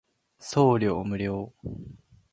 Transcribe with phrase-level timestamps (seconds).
[0.39, 1.53] 送料無料